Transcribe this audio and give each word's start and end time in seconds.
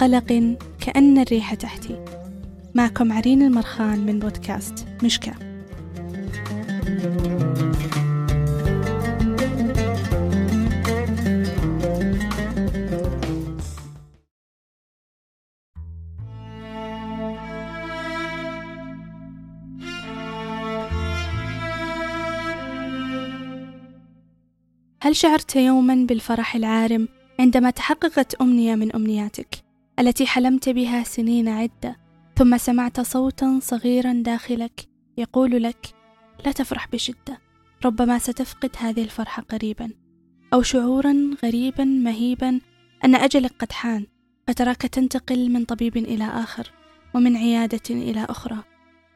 قلق 0.00 0.56
كأن 0.80 1.18
الريح 1.18 1.54
تحتي. 1.54 2.04
معكم 2.74 3.12
عرين 3.12 3.42
المرخان 3.42 3.98
من 3.98 4.18
بودكاست 4.18 4.86
مشكا. 5.02 5.34
هل 25.02 25.16
شعرت 25.16 25.56
يوما 25.56 25.94
بالفرح 25.94 26.54
العارم 26.56 27.08
عندما 27.40 27.70
تحققت 27.70 28.34
أمنية 28.34 28.74
من 28.74 28.92
أمنياتك؟ 28.92 29.69
التي 30.00 30.26
حلمت 30.26 30.68
بها 30.68 31.02
سنين 31.02 31.48
عدة 31.48 31.96
ثم 32.36 32.56
سمعت 32.56 33.00
صوتا 33.00 33.58
صغيرا 33.62 34.12
داخلك 34.12 34.88
يقول 35.16 35.62
لك 35.62 35.94
لا 36.46 36.52
تفرح 36.52 36.88
بشدة 36.88 37.40
ربما 37.84 38.18
ستفقد 38.18 38.70
هذه 38.78 39.02
الفرحة 39.02 39.42
قريبا 39.42 39.90
أو 40.54 40.62
شعورا 40.62 41.14
غريبا 41.44 41.84
مهيبا 41.84 42.60
أن 43.04 43.14
أجلك 43.14 43.52
قد 43.58 43.72
حان 43.72 44.06
فتراك 44.48 44.82
تنتقل 44.82 45.50
من 45.50 45.64
طبيب 45.64 45.96
إلى 45.96 46.24
آخر 46.24 46.72
ومن 47.14 47.36
عيادة 47.36 47.90
إلى 47.90 48.26
أخرى 48.28 48.58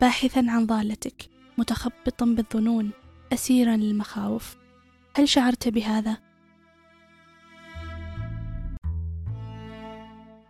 باحثا 0.01 0.45
عن 0.49 0.67
ضالتك 0.67 1.31
متخبطا 1.59 2.27
بالظنون 2.27 2.91
أسيرا 3.33 3.77
للمخاوف. 3.77 4.57
هل 5.17 5.29
شعرت 5.29 5.69
بهذا؟ 5.69 6.17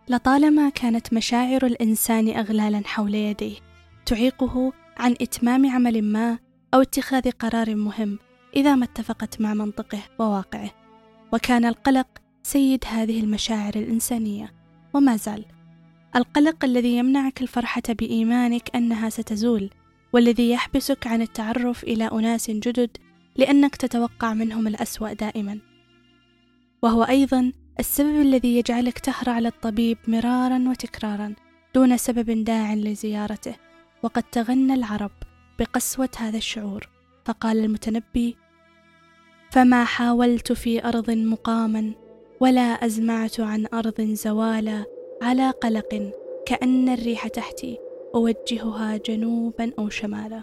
لطالما 0.09 0.69
كانت 0.69 1.13
مشاعر 1.13 1.65
الإنسان 1.65 2.29
اغلالا 2.29 2.81
حول 2.85 3.15
يديه 3.15 3.55
تعيقه 4.05 4.73
عن 4.97 5.11
إتمام 5.21 5.69
عمل 5.71 6.01
ما 6.01 6.39
أو 6.73 6.81
اتخاذ 6.81 7.31
قرار 7.31 7.75
مهم 7.75 8.19
إذا 8.55 8.75
ما 8.75 8.85
اتفقت 8.85 9.41
مع 9.41 9.53
منطقه 9.53 9.99
وواقعه. 10.19 10.71
وكان 11.33 11.65
القلق 11.65 12.07
سيد 12.43 12.83
هذه 12.87 13.19
المشاعر 13.19 13.75
الإنسانية 13.75 14.53
وما 14.93 15.15
زال. 15.15 15.45
القلق 16.15 16.65
الذي 16.65 16.97
يمنعك 16.97 17.41
الفرحة 17.41 17.83
بإيمانك 17.89 18.75
أنها 18.75 19.09
ستزول 19.09 19.69
والذي 20.13 20.49
يحبسك 20.49 21.07
عن 21.07 21.21
التعرف 21.21 21.83
إلى 21.83 22.05
أناس 22.05 22.51
جدد 22.51 22.97
لأنك 23.35 23.75
تتوقع 23.75 24.33
منهم 24.33 24.67
الأسوأ 24.67 25.13
دائما. 25.13 25.59
وهو 26.81 27.03
أيضا 27.03 27.51
السبب 27.79 28.21
الذي 28.21 28.57
يجعلك 28.57 28.99
تهرع 28.99 29.39
للطبيب 29.39 29.97
مرارا 30.07 30.65
وتكرارا 30.69 31.33
دون 31.75 31.97
سبب 31.97 32.43
داع 32.43 32.73
لزيارته. 32.73 33.55
وقد 34.03 34.23
تغنى 34.23 34.73
العرب 34.73 35.11
بقسوة 35.59 36.09
هذا 36.17 36.37
الشعور. 36.37 36.89
فقال 37.25 37.59
المتنبي 37.59 38.37
فما 39.51 39.83
حاولت 39.83 40.51
في 40.51 40.85
أرض 40.85 41.11
مقاما 41.11 41.93
ولا 42.39 42.61
أزمعت 42.61 43.39
عن 43.39 43.67
أرض 43.73 44.01
زوالا 44.01 44.85
على 45.21 45.49
قلق 45.49 46.11
كأن 46.45 46.89
الريح 46.89 47.27
تحتي 47.27 47.77
أوجهها 48.15 48.97
جنوبا 48.97 49.71
أو 49.79 49.89
شمالا. 49.89 50.41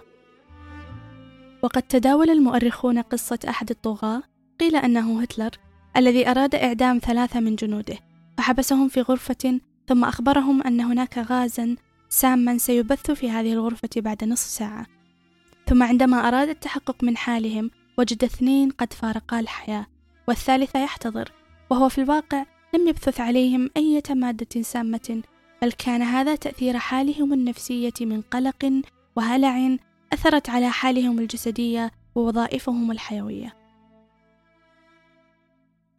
وقد 1.63 1.83
تداول 1.83 2.31
المؤرخون 2.31 2.99
قصة 2.99 3.39
أحد 3.49 3.71
الطغاة. 3.71 4.23
قيل 4.61 4.77
أنه 4.77 5.23
هتلر 5.23 5.51
الذي 5.97 6.31
أراد 6.31 6.55
إعدام 6.55 6.99
ثلاثة 6.99 7.41
من 7.41 7.57
جنوده 7.57 7.99
فحبسهم 8.39 8.89
في 8.89 9.01
غرفة 9.01 9.61
ثم 9.89 10.05
أخبرهم 10.05 10.63
أن 10.63 10.81
هناك 10.81 11.19
غازا 11.19 11.77
ساما 12.09 12.59
سيبث 12.59 13.11
في 13.11 13.31
هذه 13.31 13.53
الغرفة 13.53 13.89
بعد 13.97 14.25
نصف 14.25 14.47
ساعة 14.49 14.87
ثم 15.67 15.83
عندما 15.83 16.29
أراد 16.29 16.49
التحقق 16.49 17.05
من 17.05 17.17
حالهم 17.17 17.71
وجد 17.99 18.25
اثنين 18.25 18.71
قد 18.71 18.93
فارقا 18.93 19.41
الحياة 19.41 19.87
والثالث 20.29 20.77
يحتضر 20.77 21.33
وهو 21.71 21.89
في 21.89 21.99
الواقع 21.99 22.45
لم 22.75 22.89
يبثث 22.89 23.21
عليهم 23.21 23.71
أي 23.77 24.03
مادة 24.11 24.63
سامة 24.63 25.23
بل 25.63 25.73
كان 25.73 26.03
هذا 26.03 26.35
تأثير 26.35 26.79
حالهم 26.79 27.33
النفسية 27.33 27.93
من 28.01 28.21
قلق 28.21 28.83
وهلع 29.17 29.77
أثرت 30.13 30.51
على 30.51 30.71
حالهم 30.71 31.19
الجسدية 31.19 31.91
ووظائفهم 32.15 32.91
الحيوية. 32.91 33.62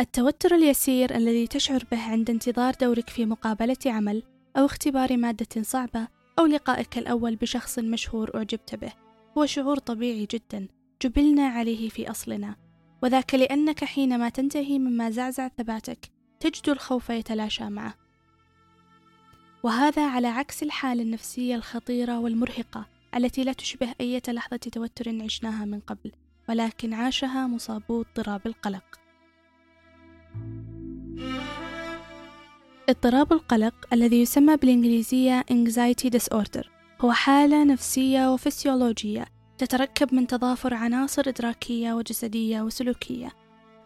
التوتر 0.03 0.55
اليسير 0.55 1.15
الذي 1.15 1.47
تشعر 1.47 1.83
به 1.91 2.11
عند 2.11 2.29
انتظار 2.29 2.73
دورك 2.81 3.09
في 3.09 3.25
مقابلة 3.25 3.77
عمل 3.85 4.23
أو 4.57 4.65
اختبار 4.65 5.17
مادة 5.17 5.61
صعبة 5.61 6.07
أو 6.39 6.45
لقائك 6.45 6.97
الأول 6.97 7.35
بشخص 7.35 7.79
مشهور 7.79 8.31
أعجبت 8.35 8.75
به 8.75 8.93
هو 9.37 9.45
شعور 9.45 9.77
طبيعي 9.77 10.27
جدا 10.31 10.67
جبلنا 11.01 11.47
عليه 11.47 11.89
في 11.89 12.11
أصلنا 12.11 12.55
وذاك 13.03 13.35
لأنك 13.35 13.83
حينما 13.83 14.29
تنتهي 14.29 14.79
مما 14.79 15.09
زعزع 15.09 15.47
ثباتك 15.47 16.11
تجد 16.39 16.69
الخوف 16.69 17.09
يتلاشى 17.09 17.69
معه. 17.69 17.93
وهذا 19.63 20.07
على 20.07 20.27
عكس 20.27 20.63
الحالة 20.63 21.03
النفسية 21.03 21.55
الخطيرة 21.55 22.19
والمرهقة 22.19 22.85
التي 23.15 23.43
لا 23.43 23.53
تشبه 23.53 23.93
أي 24.01 24.21
لحظة 24.27 24.57
توتر 24.57 25.23
عشناها 25.23 25.65
من 25.65 25.79
قبل 25.79 26.11
ولكن 26.49 26.93
عاشها 26.93 27.47
مصابو 27.47 28.01
اضطراب 28.01 28.47
القلق. 28.47 29.02
اضطراب 32.93 33.33
القلق 33.33 33.73
الذي 33.93 34.21
يسمى 34.21 34.57
بالإنجليزية 34.57 35.45
anxiety 35.51 36.09
disorder 36.09 36.67
هو 37.01 37.11
حالة 37.11 37.63
نفسية 37.63 38.33
وفسيولوجية 38.33 39.25
تتركب 39.57 40.13
من 40.13 40.27
تضافر 40.27 40.73
عناصر 40.73 41.23
إدراكية 41.27 41.93
وجسدية 41.93 42.61
وسلوكية 42.61 43.29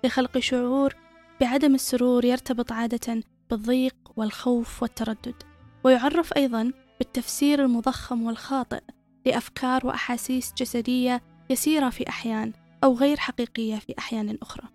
لخلق 0.04 0.40
شعور 0.40 0.96
بعدم 1.42 1.76
السرور 1.76 2.26
يرتبط 2.26 2.72
عادة 2.72 3.24
بالضيق 3.50 3.96
والخوف 4.16 4.82
والتردد 4.82 5.44
ويعرف 5.84 6.34
أيضا 6.38 6.72
بالتفسير 7.00 7.66
المضخم 7.66 8.24
والخاطئ 8.24 8.82
لأفكار 9.26 9.88
وأحاسيس 9.88 10.54
جسدية 10.58 11.22
يسيرة 11.50 11.90
في 11.90 12.10
أحيان 12.10 12.54
أو 12.84 12.94
غير 12.94 13.18
حقيقية 13.18 13.76
في 13.76 13.94
أحيان 14.00 14.38
أخرى. 14.42 14.68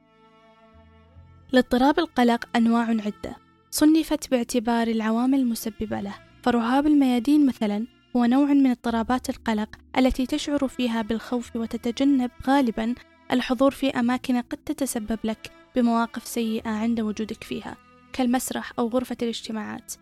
لاضطراب 1.53 1.99
القلق 1.99 2.49
أنواع 2.57 2.87
عدة 2.87 3.42
صنفت 3.75 4.31
باعتبار 4.31 4.89
العوامل 4.89 5.39
المسببة 5.39 6.01
له، 6.01 6.15
فرهاب 6.43 6.87
الميادين 6.87 7.47
مثلا 7.47 7.87
هو 8.17 8.25
نوع 8.25 8.47
من 8.47 8.67
اضطرابات 8.67 9.31
القلق 9.31 9.69
التي 9.99 10.27
تشعر 10.27 10.69
فيها 10.69 11.03
بالخوف 11.03 11.57
وتتجنب 11.57 12.31
غالبا 12.47 12.95
الحضور 13.33 13.71
في 13.71 13.91
أماكن 13.91 14.41
قد 14.41 14.59
تتسبب 14.67 15.19
لك 15.25 15.51
بمواقف 15.77 16.27
سيئة 16.27 16.71
عند 16.71 17.01
وجودك 17.01 17.45
فيها 17.45 17.77
كالمسرح 18.13 18.73
أو 18.79 18.89
غرفة 18.89 19.17
الاجتماعات 19.23 19.93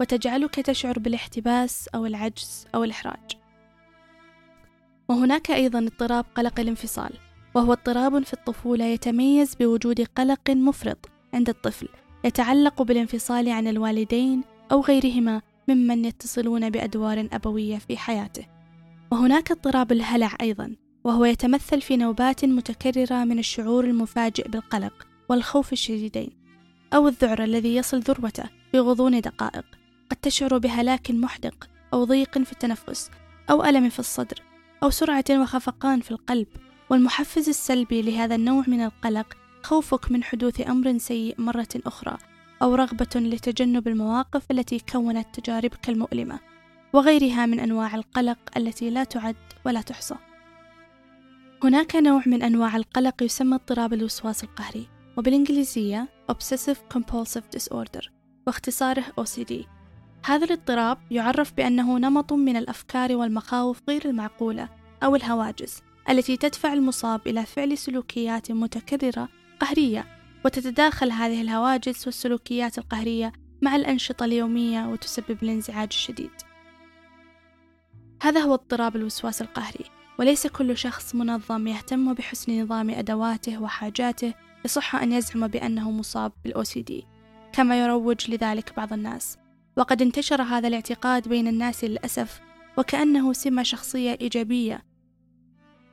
وتجعلك 0.00 0.54
تشعر 0.54 0.98
بالاحتباس 0.98 1.88
أو 1.94 2.06
العجز 2.06 2.66
أو 2.74 2.84
الإحراج. 2.84 3.36
وهناك 5.08 5.50
أيضا 5.50 5.78
اضطراب 5.78 6.24
قلق 6.34 6.60
الانفصال 6.60 7.12
وهو 7.54 7.72
اضطراب 7.72 8.24
في 8.24 8.32
الطفولة 8.32 8.84
يتميز 8.84 9.54
بوجود 9.54 10.00
قلق 10.00 10.50
مفرط 10.50 11.08
عند 11.34 11.48
الطفل 11.48 11.88
يتعلق 12.28 12.82
بالانفصال 12.82 13.48
عن 13.48 13.68
الوالدين 13.68 14.42
أو 14.72 14.80
غيرهما 14.80 15.42
ممن 15.68 16.04
يتصلون 16.04 16.70
بأدوار 16.70 17.28
أبوية 17.32 17.78
في 17.78 17.96
حياته. 17.96 18.46
وهناك 19.10 19.50
اضطراب 19.50 19.92
الهلع 19.92 20.36
أيضا 20.40 20.76
وهو 21.04 21.24
يتمثل 21.24 21.80
في 21.80 21.96
نوبات 21.96 22.44
متكررة 22.44 23.24
من 23.24 23.38
الشعور 23.38 23.84
المفاجئ 23.84 24.48
بالقلق 24.48 25.06
والخوف 25.28 25.72
الشديدين 25.72 26.30
أو 26.94 27.08
الذعر 27.08 27.44
الذي 27.44 27.76
يصل 27.76 27.98
ذروته 27.98 28.44
بغضون 28.72 29.20
دقائق. 29.20 29.64
قد 30.10 30.16
تشعر 30.16 30.58
بهلاك 30.58 31.10
محدق 31.10 31.68
أو 31.92 32.04
ضيق 32.04 32.38
في 32.38 32.52
التنفس 32.52 33.10
أو 33.50 33.64
ألم 33.64 33.88
في 33.88 33.98
الصدر 33.98 34.42
أو 34.82 34.90
سرعة 34.90 35.24
وخفقان 35.30 36.00
في 36.00 36.10
القلب. 36.10 36.46
والمحفز 36.90 37.48
السلبي 37.48 38.02
لهذا 38.02 38.34
النوع 38.34 38.64
من 38.66 38.80
القلق 38.80 39.36
خوفك 39.62 40.12
من 40.12 40.24
حدوث 40.24 40.68
أمر 40.68 40.98
سيء 40.98 41.34
مرة 41.38 41.68
أخرى 41.76 42.18
أو 42.62 42.74
رغبة 42.74 43.08
لتجنب 43.16 43.88
المواقف 43.88 44.50
التي 44.50 44.78
كونت 44.92 45.40
تجاربك 45.40 45.88
المؤلمة 45.88 46.40
وغيرها 46.92 47.46
من 47.46 47.60
أنواع 47.60 47.94
القلق 47.94 48.38
التي 48.56 48.90
لا 48.90 49.04
تعد 49.04 49.36
ولا 49.66 49.80
تحصى. 49.80 50.14
هناك 51.64 51.96
نوع 51.96 52.22
من 52.26 52.42
أنواع 52.42 52.76
القلق 52.76 53.22
يسمى 53.22 53.54
اضطراب 53.54 53.92
الوسواس 53.92 54.44
القهري 54.44 54.88
وبالإنجليزية 55.16 56.08
Obsessive 56.32 56.94
Compulsive 56.94 57.58
Disorder 57.58 58.08
واختصاره 58.46 59.04
OCD 59.20 59.52
هذا 60.24 60.44
الاضطراب 60.44 60.98
يعرف 61.10 61.52
بأنه 61.52 61.98
نمط 61.98 62.32
من 62.32 62.56
الأفكار 62.56 63.16
والمخاوف 63.16 63.82
غير 63.88 64.04
المعقولة 64.04 64.68
أو 65.02 65.16
الهواجس 65.16 65.82
التي 66.10 66.36
تدفع 66.36 66.72
المصاب 66.72 67.20
إلى 67.26 67.46
فعل 67.46 67.78
سلوكيات 67.78 68.52
متكررة 68.52 69.28
قهرية 69.60 70.06
وتتداخل 70.44 71.12
هذه 71.12 71.40
الهواجس 71.42 72.06
والسلوكيات 72.06 72.78
القهرية 72.78 73.32
مع 73.62 73.76
الأنشطة 73.76 74.24
اليومية 74.24 74.86
وتسبب 74.86 75.38
الانزعاج 75.42 75.88
الشديد. 75.90 76.30
هذا 78.22 78.40
هو 78.40 78.54
اضطراب 78.54 78.96
الوسواس 78.96 79.42
القهري 79.42 79.84
وليس 80.18 80.46
كل 80.46 80.76
شخص 80.76 81.14
منظم 81.14 81.66
يهتم 81.66 82.14
بحسن 82.14 82.62
نظام 82.62 82.90
أدواته 82.90 83.62
وحاجاته 83.62 84.34
يصح 84.64 84.96
أن 84.96 85.12
يزعم 85.12 85.46
بأنه 85.46 85.90
مصاب 85.90 86.32
بالOCD 86.48 86.92
كما 87.52 87.82
يروج 87.82 88.30
لذلك 88.30 88.76
بعض 88.76 88.92
الناس. 88.92 89.38
وقد 89.76 90.02
انتشر 90.02 90.42
هذا 90.42 90.68
الاعتقاد 90.68 91.28
بين 91.28 91.48
الناس 91.48 91.84
للأسف 91.84 92.40
وكأنه 92.78 93.32
سمة 93.32 93.62
شخصية 93.62 94.18
إيجابية. 94.20 94.84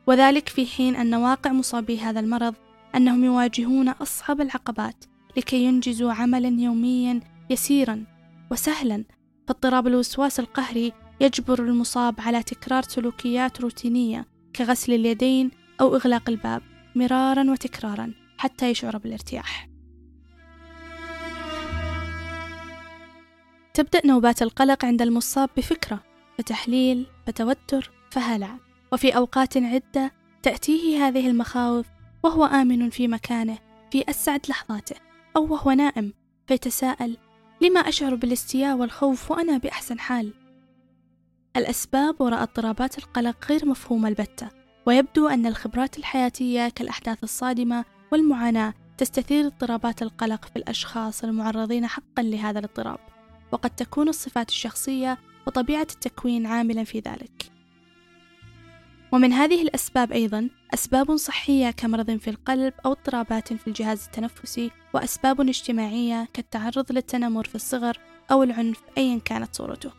وذلك 0.07 0.49
في 0.49 0.65
حين 0.65 0.95
أن 0.95 1.15
واقع 1.15 1.51
مصابي 1.51 1.99
هذا 1.99 2.19
المرض 2.19 2.55
أنهم 2.95 3.23
يواجهون 3.23 3.89
أصعب 3.89 4.41
العقبات 4.41 5.05
لكي 5.37 5.63
ينجزوا 5.63 6.13
عملا 6.13 6.61
يوميا 6.61 7.19
يسيرا 7.49 8.05
وسهلا. 8.51 9.03
فاضطراب 9.47 9.87
الوسواس 9.87 10.39
القهري 10.39 10.93
يجبر 11.21 11.59
المصاب 11.63 12.15
على 12.19 12.43
تكرار 12.43 12.83
سلوكيات 12.83 13.61
روتينية 13.61 14.25
كغسل 14.55 14.93
اليدين 14.93 15.51
أو 15.81 15.95
إغلاق 15.95 16.29
الباب 16.29 16.61
مرارا 16.95 17.51
وتكرارا 17.51 18.13
حتى 18.37 18.69
يشعر 18.69 18.97
بالارتياح. 18.97 19.69
تبدأ 23.73 24.01
نوبات 24.05 24.41
القلق 24.41 24.85
عند 24.85 25.01
المصاب 25.01 25.49
بفكرة 25.57 26.03
فتحليل 26.37 27.05
فتوتر 27.27 27.91
فهلع. 28.11 28.57
وفي 28.93 29.17
أوقات 29.17 29.57
عدة 29.57 30.11
تأتيه 30.43 31.07
هذه 31.07 31.29
المخاوف 31.29 31.85
وهو 32.25 32.45
آمن 32.45 32.89
في 32.89 33.07
مكانه 33.07 33.57
في 33.91 34.03
أسعد 34.09 34.49
لحظاته 34.49 34.95
أو 35.35 35.53
وهو 35.53 35.71
نائم 35.71 36.13
فيتساءل 36.47 37.17
لما 37.61 37.79
أشعر 37.79 38.15
بالاستياء 38.15 38.77
والخوف 38.77 39.31
وأنا 39.31 39.57
بأحسن 39.57 39.99
حال؟ 39.99 40.33
الأسباب 41.57 42.21
وراء 42.21 42.43
اضطرابات 42.43 42.97
القلق 42.97 43.45
غير 43.49 43.65
مفهومة 43.65 44.07
البتة 44.07 44.49
ويبدو 44.85 45.27
أن 45.27 45.45
الخبرات 45.45 45.97
الحياتية 45.97 46.69
كالأحداث 46.69 47.23
الصادمة 47.23 47.85
والمعاناة 48.11 48.73
تستثير 48.97 49.45
اضطرابات 49.45 50.01
القلق 50.01 50.45
في 50.45 50.55
الأشخاص 50.55 51.23
المعرضين 51.23 51.87
حقا 51.87 52.23
لهذا 52.23 52.59
الاضطراب 52.59 52.99
وقد 53.51 53.69
تكون 53.69 54.09
الصفات 54.09 54.49
الشخصية 54.49 55.17
وطبيعة 55.47 55.87
التكوين 55.91 56.45
عاملا 56.45 56.83
في 56.83 56.99
ذلك. 56.99 57.54
ومن 59.15 59.33
هذه 59.33 59.61
الأسباب 59.61 60.11
أيضا 60.11 60.49
أسباب 60.73 61.15
صحية 61.15 61.71
كمرض 61.71 62.17
في 62.17 62.29
القلب 62.29 62.73
أو 62.85 62.91
اضطرابات 62.91 63.53
في 63.53 63.67
الجهاز 63.67 64.05
التنفسي 64.05 64.71
وأسباب 64.93 65.41
اجتماعية 65.41 66.27
كالتعرض 66.33 66.91
للتنمر 66.91 67.43
في 67.43 67.55
الصغر 67.55 67.97
أو 68.31 68.43
العنف 68.43 68.81
أيا 68.97 69.19
كانت 69.25 69.55
صورته. 69.55 69.91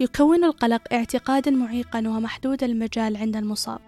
يكون 0.00 0.44
القلق 0.44 0.82
اعتقادا 0.92 1.50
معيقا 1.50 1.98
ومحدود 1.98 2.64
المجال 2.64 3.16
عند 3.16 3.36
المصاب. 3.36 3.80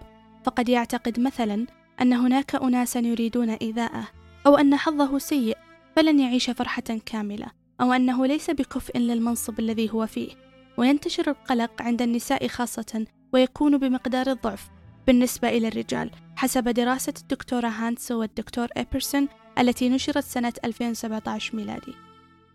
فقد 0.45 0.69
يعتقد 0.69 1.19
مثلا 1.19 1.65
أن 2.01 2.13
هناك 2.13 2.55
أناسا 2.55 2.99
يريدون 2.99 3.49
إيذاءه 3.49 4.07
أو 4.47 4.57
أن 4.57 4.75
حظه 4.75 5.17
سيء 5.17 5.57
فلن 5.95 6.19
يعيش 6.19 6.49
فرحة 6.49 6.99
كاملة 7.05 7.47
أو 7.81 7.93
أنه 7.93 8.25
ليس 8.25 8.49
بكفء 8.49 8.97
للمنصب 8.97 9.59
الذي 9.59 9.89
هو 9.91 10.07
فيه. 10.07 10.45
وينتشر 10.77 11.29
القلق 11.29 11.81
عند 11.81 12.01
النساء 12.01 12.47
خاصة 12.47 13.05
ويكون 13.33 13.77
بمقدار 13.77 14.31
الضعف 14.31 14.69
بالنسبة 15.07 15.49
إلى 15.49 15.67
الرجال 15.67 16.11
حسب 16.35 16.69
دراسة 16.69 17.13
الدكتورة 17.21 17.67
هانسو 17.67 18.19
والدكتور 18.19 18.67
إبرسون 18.77 19.27
التي 19.59 19.89
نشرت 19.89 20.23
سنة 20.23 20.53
2017 20.65 21.55
ميلادي. 21.55 21.93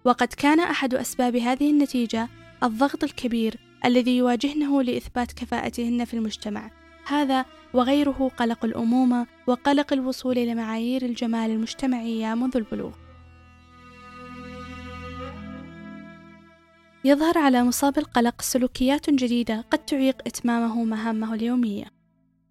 وقد 0.05 0.29
كان 0.29 0.61
أحد 0.61 0.95
أسباب 0.95 1.37
هذه 1.37 1.71
النتيجة 1.71 2.29
الضغط 2.63 3.05
الكبير 3.05 3.57
الذي 3.85 4.17
يواجهنه 4.17 4.83
لإثبات 4.83 5.33
كفاءتهن 5.33 6.05
في 6.05 6.15
المجتمع. 6.15 6.71
هذا 7.07 7.45
وغيره 7.75 8.31
قلق 8.37 8.65
الأمومة 8.65 9.27
وقلق 9.47 9.93
الوصول 9.93 10.37
لمعايير 10.37 11.03
الجمال 11.03 11.51
المجتمعية 11.51 12.35
منذ 12.35 12.57
البلوغ. 12.57 12.93
يظهر 17.05 17.39
على 17.39 17.63
مصاب 17.63 17.99
القلق 17.99 18.43
سلوكيات 18.43 19.11
جديدة 19.11 19.65
قد 19.71 19.79
تعيق 19.79 20.17
إتمامه 20.27 20.85
مهامه 20.85 21.35
اليومية. 21.35 21.85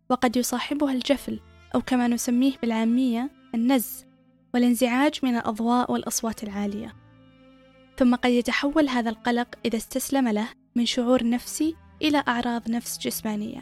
وقد 0.09 0.37
يصاحبها 0.37 0.93
الجفل 0.93 1.39
أو 1.75 1.81
كما 1.81 2.07
نسميه 2.07 2.53
بالعامية 2.61 3.31
النز 3.55 4.05
والانزعاج 4.53 5.19
من 5.23 5.35
الأضواء 5.35 5.91
والأصوات 5.91 6.43
العالية. 6.43 6.95
ثم 7.97 8.15
قد 8.15 8.29
يتحول 8.29 8.89
هذا 8.89 9.09
القلق 9.09 9.47
إذا 9.65 9.77
استسلم 9.77 10.27
له 10.27 10.47
من 10.75 10.85
شعور 10.85 11.29
نفسي 11.29 11.75
إلى 12.01 12.23
أعراض 12.27 12.69
نفس 12.69 12.97
جسمانية 12.97 13.61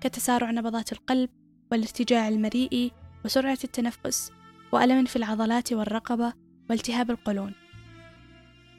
كتسارع 0.00 0.50
نبضات 0.50 0.92
القلب 0.92 1.30
والارتجاع 1.72 2.28
المريئي 2.28 2.92
وسرعة 3.24 3.58
التنفس 3.64 4.32
وألم 4.72 5.04
في 5.04 5.16
العضلات 5.16 5.72
والرقبة 5.72 6.32
والتهاب 6.70 7.10
القولون. 7.10 7.59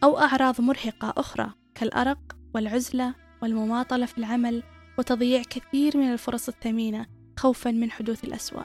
أو 0.03 0.19
أعراض 0.19 0.61
مرهقة 0.61 1.13
أخرى 1.17 1.51
كالأرق 1.75 2.19
والعزلة 2.53 3.15
والمماطلة 3.41 4.05
في 4.05 4.17
العمل 4.17 4.63
وتضييع 4.97 5.41
كثير 5.43 5.97
من 5.97 6.13
الفرص 6.13 6.47
الثمينة 6.47 7.05
خوفا 7.37 7.71
من 7.71 7.91
حدوث 7.91 8.23
الأسوأ. 8.23 8.63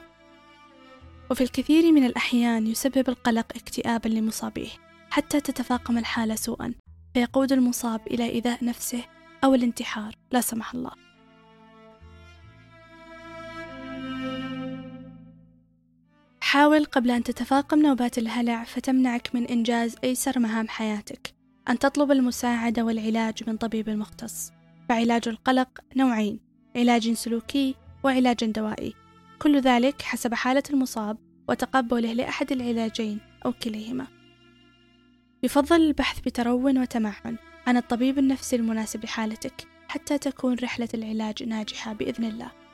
وفي 1.31 1.41
الكثير 1.41 1.91
من 1.91 2.05
الأحيان 2.05 2.67
يسبب 2.67 3.09
القلق 3.09 3.45
اكتئابا 3.55 4.09
لمصابيه 4.09 4.69
حتى 5.09 5.39
تتفاقم 5.41 5.97
الحالة 5.97 6.35
سوءا 6.35 6.73
فيقود 7.13 7.51
المصاب 7.51 8.07
إلى 8.07 8.29
إيذاء 8.29 8.65
نفسه 8.65 9.03
أو 9.43 9.55
الانتحار 9.55 10.15
لا 10.31 10.41
سمح 10.41 10.73
الله. 10.73 11.06
حاول 16.47 16.85
قبل 16.85 17.11
أن 17.11 17.23
تتفاقم 17.23 17.79
نوبات 17.79 18.17
الهلع 18.17 18.63
فتمنعك 18.63 19.35
من 19.35 19.45
إنجاز 19.45 19.95
أيسر 20.03 20.39
مهام 20.39 20.67
حياتك. 20.67 21.35
أن 21.69 21.79
تطلب 21.79 22.11
المساعدة 22.11 22.83
والعلاج 22.83 23.49
من 23.49 23.57
طبيب 23.57 23.89
مختص 23.89 24.51
فعلاج 24.89 25.27
القلق 25.27 25.67
نوعين 25.95 26.39
علاج 26.75 27.11
سلوكي 27.13 27.75
وعلاج 28.03 28.45
دوائي. 28.45 28.93
كل 29.39 29.59
ذلك 29.59 30.01
حسب 30.01 30.33
حالة 30.33 30.63
المصاب 30.69 31.17
وتقبله 31.49 32.13
لأحد 32.13 32.51
العلاجين 32.51 33.19
أو 33.45 33.53
كليهما. 33.53 34.07
يفضل 35.43 35.81
البحث 35.81 36.19
بترون 36.19 36.77
وتمعن 36.77 37.37
عن 37.67 37.77
الطبيب 37.77 38.19
النفسي 38.19 38.55
المناسب 38.55 39.03
لحالتك 39.03 39.67
حتى 39.87 40.17
تكون 40.17 40.55
رحلة 40.63 40.89
العلاج 40.93 41.43
ناجحة 41.43 41.93
بإذن 41.93 42.23
الله. 42.23 42.66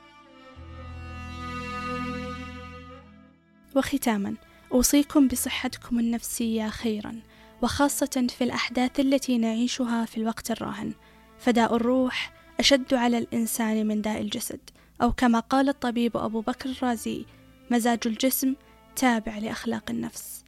وختاما 3.74 4.34
أوصيكم 4.72 5.28
بصحتكم 5.28 5.98
النفسية 5.98 6.68
خيرا 6.68 7.20
وخاصة 7.62 8.26
في 8.38 8.44
الأحداث 8.44 9.00
التي 9.00 9.38
نعيشها 9.38 10.04
في 10.04 10.16
الوقت 10.16 10.50
الراهن. 10.50 10.92
فداء 11.38 11.76
الروح 11.76 12.32
أشد 12.60 12.94
على 12.94 13.18
الإنسان 13.18 13.86
من 13.86 14.02
داء 14.02 14.20
الجسد 14.20 14.60
أو 15.02 15.12
كما 15.12 15.40
قال 15.40 15.68
الطبيب 15.68 16.16
أبو 16.16 16.40
بكر 16.40 16.70
الرازي 16.70 17.24
مزاج 17.70 17.98
الجسم 18.06 18.54
تابع 18.96 19.38
لأخلاق 19.38 19.90
النفس. 19.90 20.44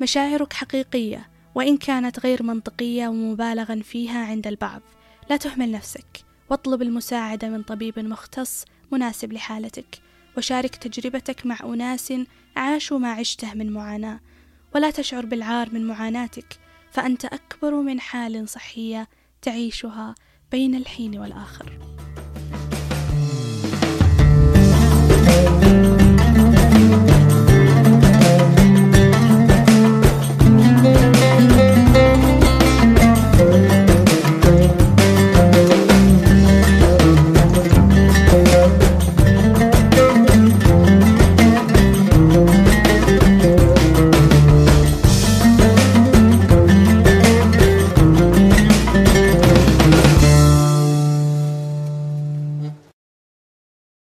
مشاعرك 0.00 0.52
حقيقية 0.52 1.30
وإن 1.54 1.76
كانت 1.76 2.20
غير 2.20 2.42
منطقية 2.42 3.08
ومبالغا 3.08 3.80
فيها 3.84 4.26
عند 4.26 4.46
البعض 4.46 4.82
لا 5.30 5.36
تهمل 5.36 5.72
نفسك 5.72 6.24
واطلب 6.50 6.82
المساعدة 6.82 7.48
من 7.48 7.62
طبيب 7.62 7.98
مختص 7.98 8.64
مناسب 8.92 9.32
لحالتك. 9.32 10.09
وشارك 10.40 10.76
تجربتك 10.76 11.46
مع 11.46 11.58
أناس 11.64 12.12
عاشوا 12.56 12.98
ما 12.98 13.12
عشته 13.12 13.54
من 13.54 13.70
معاناة. 13.70 14.20
ولا 14.74 14.90
تشعر 14.90 15.26
بالعار 15.26 15.74
من 15.74 15.86
معاناتك 15.86 16.58
فأنت 16.90 17.24
أكبر 17.24 17.74
من 17.74 18.00
حال 18.00 18.48
صحية 18.48 19.08
تعيشها 19.42 20.14
بين 20.50 20.74
الحين 20.74 21.18
والآخر. 21.18 21.89